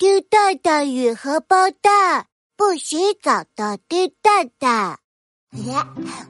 [0.00, 2.24] 丁蛋蛋与荷包蛋，
[2.56, 4.98] 不洗澡的丁蛋蛋。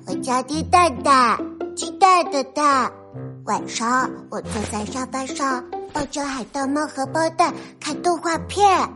[0.08, 1.38] 我叫丁蛋蛋，
[1.76, 2.90] 鸡蛋的蛋。
[3.44, 8.92] 晚上我坐在沙发上，抱着海盗猫荷包蛋看动画片。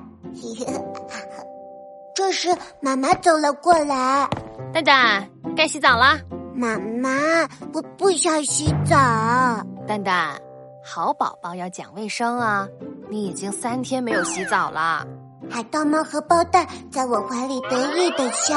[2.17, 2.49] 这时
[2.81, 4.29] 妈妈走了过来，
[4.72, 6.19] 蛋蛋该洗澡啦。
[6.53, 8.97] 妈妈，我不想洗澡。
[9.87, 10.37] 蛋蛋，
[10.85, 12.67] 好宝宝要讲卫生啊！
[13.09, 15.07] 你已经三天没有洗澡了。
[15.51, 18.57] 海盗猫荷包蛋在我怀里得意的笑，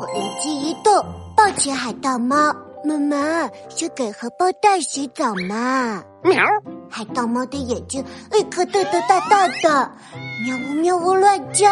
[0.00, 1.04] 我灵机一动，
[1.36, 2.54] 抱起海盗猫。
[2.84, 6.00] 妈妈，先给荷包蛋洗澡嘛。
[6.22, 6.44] 喵！
[6.88, 9.90] 海盗猫的眼睛立刻瞪得大大的，
[10.44, 11.66] 喵呜喵呜乱叫。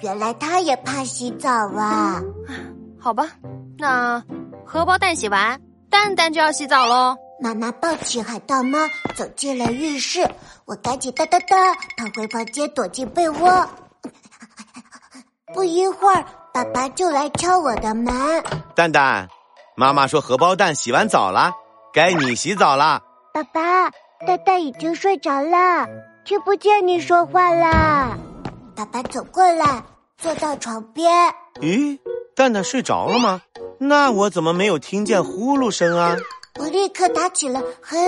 [0.00, 2.22] 原来它也怕洗澡啊！
[3.00, 3.26] 好吧。
[3.78, 4.22] 那
[4.64, 7.16] 荷包蛋洗完，蛋蛋就要洗澡喽。
[7.40, 8.78] 妈妈抱起海盗猫
[9.14, 10.28] 走进了浴室，
[10.64, 13.68] 我赶紧哒哒哒跑回房间躲进被窝。
[15.54, 18.12] 不一会儿，爸爸就来敲我的门。
[18.74, 19.28] 蛋蛋，
[19.76, 21.52] 妈妈说荷包蛋洗完澡了，
[21.92, 23.02] 该你洗澡了。
[23.32, 23.90] 爸爸，
[24.26, 25.86] 蛋蛋已经睡着了，
[26.24, 28.18] 听不见你说话啦。
[28.74, 29.84] 爸爸走过来，
[30.18, 31.32] 坐到床边。
[31.60, 31.98] 咦，
[32.34, 33.42] 蛋蛋睡着了吗？
[33.78, 36.16] 那我怎么没有听见呼噜声啊？
[36.58, 37.98] 我立刻打起了很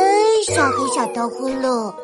[0.45, 1.95] 小很小的呼噜。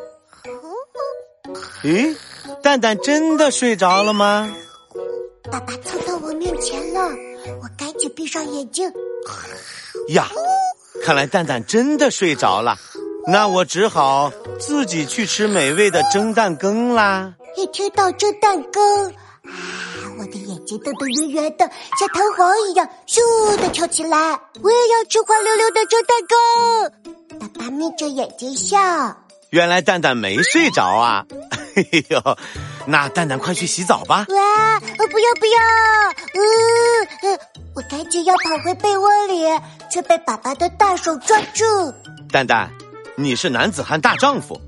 [1.83, 2.15] 咦，
[2.61, 4.53] 蛋蛋真的睡着了吗？
[5.51, 7.01] 爸爸凑到我面前了，
[7.61, 8.91] 我赶紧闭上眼睛。
[10.09, 10.27] 呀，
[11.03, 12.77] 看来蛋蛋真的睡着了，
[13.27, 17.35] 那我只好自己去吃美味的蒸蛋羹啦。
[17.55, 19.13] 一听到蒸蛋羹。
[20.67, 24.17] 睛瞪得圆圆的，像弹簧一样，咻的跳起来。
[24.61, 27.39] 我也要吃滑溜溜的蒸蛋糕。
[27.39, 28.77] 爸爸眯着眼睛笑。
[29.51, 31.25] 原来蛋蛋没睡着啊！
[31.73, 32.21] 嘿 呦，
[32.85, 34.25] 那蛋蛋快去洗澡吧。
[34.29, 34.79] 哇！
[34.79, 35.59] 不要不要！
[36.33, 37.39] 嗯，
[37.73, 39.45] 我赶紧要跑回被窝里，
[39.89, 41.63] 却被爸爸的大手抓住。
[42.29, 42.69] 蛋蛋，
[43.15, 44.59] 你是男子汉大丈夫。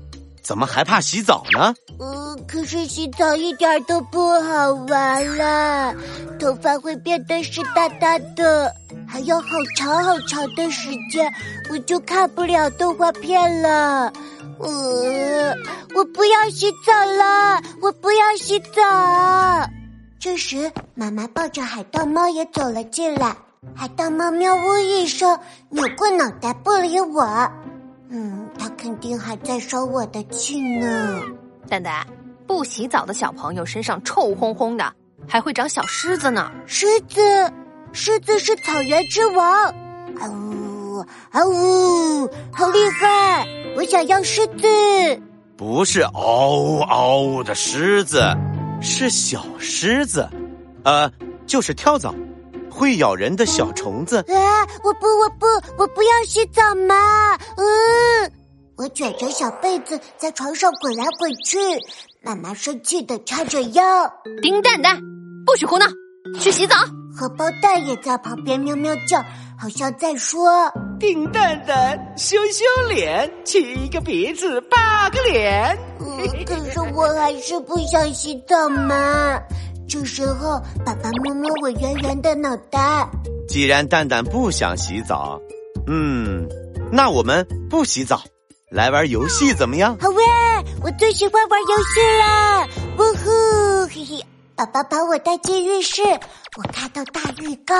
[0.42, 1.74] 怎么还怕洗澡呢？
[1.98, 5.94] 呃，可是洗澡一点都不好玩啦，
[6.38, 8.74] 头发会变得湿哒哒的，
[9.06, 11.32] 还有好长好长的时间，
[11.70, 14.12] 我就看不了动画片了。
[14.58, 15.54] 呃，
[15.94, 19.70] 我不要洗澡了，我不要洗澡。
[20.18, 23.34] 这时，妈妈抱着海盗猫也走了进来，
[23.74, 25.38] 海盗猫喵呜一声，
[25.70, 27.50] 扭过脑袋不理我。
[28.10, 31.22] 嗯，他肯定还在生我的气呢。
[31.68, 32.04] 蛋蛋，
[32.46, 34.92] 不洗澡的小朋友身上臭烘烘的，
[35.28, 36.50] 还会长小虱子呢。
[36.66, 37.20] 狮子，
[37.92, 39.64] 狮子是草原之王。
[40.18, 40.98] 啊呜
[41.30, 43.46] 啊呜，好厉害！
[43.76, 45.22] 我想要狮子。
[45.56, 48.20] 不是嗷呜嗷呜的狮子，
[48.80, 50.28] 是小狮子，
[50.82, 51.08] 呃，
[51.46, 52.12] 就是跳蚤。
[52.70, 54.66] 会咬人的小虫子啊！
[54.82, 57.34] 我不，我不，我不要洗澡嘛！
[57.56, 58.32] 嗯，
[58.76, 61.58] 我卷着小被子在床上滚来滚去。
[62.22, 63.82] 妈妈生气的叉着腰。
[64.42, 65.00] 丁蛋蛋，
[65.44, 65.86] 不许胡闹，
[66.38, 66.76] 去洗澡。
[67.16, 69.22] 荷包蛋也在旁边喵喵叫，
[69.58, 75.76] 好像在说：丁蛋蛋，羞羞脸，七个鼻子八个脸。
[76.46, 79.38] 可是我还是不想洗澡嘛。
[79.90, 83.10] 这时候，爸爸摸摸我圆圆的脑袋。
[83.48, 85.36] 既然蛋蛋不想洗澡，
[85.88, 86.48] 嗯，
[86.92, 88.22] 那我们不洗澡，
[88.70, 89.98] 来玩游戏怎么样？
[90.00, 90.22] 好喂，
[90.80, 92.68] 我最喜欢玩游戏了！
[92.98, 94.24] 呜呼，嘿嘿，
[94.54, 96.02] 爸爸把我带进浴室，
[96.56, 97.76] 我看到大浴缸，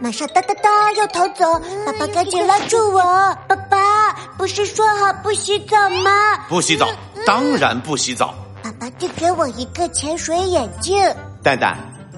[0.00, 1.44] 马上哒哒哒要逃走，
[1.86, 3.00] 爸爸赶紧拉住我。
[3.46, 6.36] 爸爸，不是说好不洗澡吗？
[6.48, 6.88] 不洗澡，
[7.24, 8.34] 当然不洗澡。
[8.60, 10.98] 爸爸递给我一个潜水眼镜。
[11.44, 11.76] 蛋蛋，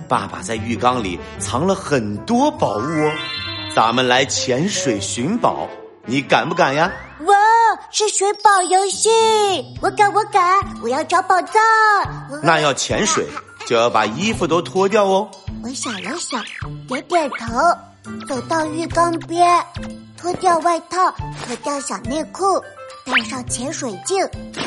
[0.09, 3.13] 爸爸在浴缸里藏了很多宝物哦，
[3.75, 5.69] 咱们来潜水寻宝，
[6.05, 6.93] 你敢不敢呀？
[7.27, 7.35] 哇，
[7.91, 9.11] 是寻宝游戏，
[9.83, 11.61] 我敢，我敢，我要找宝藏。
[12.41, 13.27] 那要潜水
[13.67, 15.29] 就要把衣服都脱掉哦。
[15.65, 16.41] 我想了想，
[16.87, 19.45] 点点头，走到浴缸边，
[20.17, 21.13] 脱掉外套，
[21.45, 22.45] 脱掉小内裤，
[23.05, 24.25] 戴上潜水镜，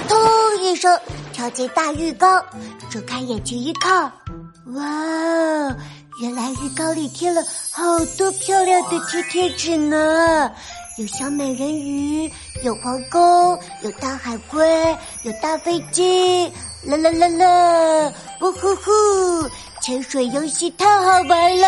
[0.09, 0.17] 咚
[0.61, 0.99] 一声
[1.31, 2.43] 跳进大浴缸，
[2.89, 4.11] 睁开眼睛一看。
[4.65, 5.75] 哇，
[6.21, 7.41] 原来浴缸里贴了
[7.71, 10.51] 好多漂亮的贴贴纸呢，
[10.97, 12.31] 有小美人鱼，
[12.63, 16.51] 有皇宫，有大海龟，有大飞机，
[16.83, 19.49] 啦啦啦啦，呜呼呼，
[19.81, 21.67] 潜水游戏太好玩了，